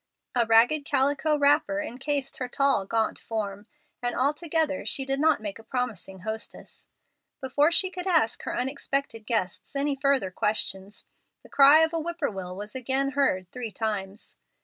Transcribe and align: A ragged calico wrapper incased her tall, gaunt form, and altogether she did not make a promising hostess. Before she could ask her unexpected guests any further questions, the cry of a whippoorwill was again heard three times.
A 0.33 0.47
ragged 0.47 0.83
calico 0.83 1.37
wrapper 1.37 1.79
incased 1.79 2.37
her 2.37 2.47
tall, 2.47 2.87
gaunt 2.87 3.19
form, 3.19 3.67
and 4.01 4.15
altogether 4.15 4.83
she 4.83 5.05
did 5.05 5.19
not 5.19 5.39
make 5.43 5.59
a 5.59 5.63
promising 5.63 6.21
hostess. 6.21 6.87
Before 7.39 7.71
she 7.71 7.91
could 7.91 8.07
ask 8.07 8.41
her 8.41 8.57
unexpected 8.57 9.27
guests 9.27 9.75
any 9.75 9.95
further 9.95 10.31
questions, 10.31 11.05
the 11.43 11.49
cry 11.49 11.81
of 11.81 11.93
a 11.93 11.99
whippoorwill 12.01 12.55
was 12.55 12.73
again 12.73 13.11
heard 13.11 13.51
three 13.51 13.69
times. 13.69 14.37